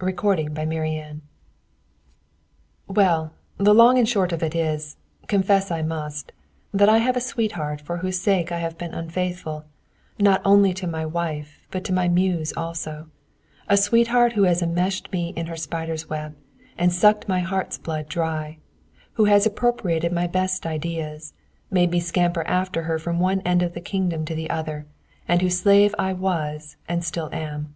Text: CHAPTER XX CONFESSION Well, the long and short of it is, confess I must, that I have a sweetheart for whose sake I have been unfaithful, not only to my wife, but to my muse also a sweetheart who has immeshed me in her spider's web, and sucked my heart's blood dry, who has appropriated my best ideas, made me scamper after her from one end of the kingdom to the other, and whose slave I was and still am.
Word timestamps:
CHAPTER 0.00 0.12
XX 0.46 0.54
CONFESSION 0.54 1.22
Well, 2.86 3.32
the 3.56 3.74
long 3.74 3.98
and 3.98 4.08
short 4.08 4.30
of 4.32 4.40
it 4.40 4.54
is, 4.54 4.96
confess 5.26 5.72
I 5.72 5.82
must, 5.82 6.30
that 6.72 6.88
I 6.88 6.98
have 6.98 7.16
a 7.16 7.20
sweetheart 7.20 7.80
for 7.80 7.96
whose 7.96 8.20
sake 8.20 8.52
I 8.52 8.58
have 8.60 8.78
been 8.78 8.94
unfaithful, 8.94 9.64
not 10.20 10.40
only 10.44 10.72
to 10.74 10.86
my 10.86 11.04
wife, 11.04 11.66
but 11.72 11.82
to 11.86 11.92
my 11.92 12.06
muse 12.06 12.52
also 12.56 13.08
a 13.68 13.76
sweetheart 13.76 14.34
who 14.34 14.44
has 14.44 14.62
immeshed 14.62 15.10
me 15.10 15.30
in 15.34 15.46
her 15.46 15.56
spider's 15.56 16.08
web, 16.08 16.36
and 16.78 16.92
sucked 16.92 17.28
my 17.28 17.40
heart's 17.40 17.76
blood 17.76 18.08
dry, 18.08 18.58
who 19.14 19.24
has 19.24 19.46
appropriated 19.46 20.12
my 20.12 20.28
best 20.28 20.64
ideas, 20.64 21.32
made 21.72 21.90
me 21.90 21.98
scamper 21.98 22.44
after 22.44 22.82
her 22.84 23.00
from 23.00 23.18
one 23.18 23.40
end 23.40 23.64
of 23.64 23.72
the 23.74 23.80
kingdom 23.80 24.24
to 24.26 24.34
the 24.36 24.48
other, 24.48 24.86
and 25.26 25.42
whose 25.42 25.58
slave 25.58 25.92
I 25.98 26.12
was 26.12 26.76
and 26.88 27.02
still 27.04 27.28
am. 27.32 27.74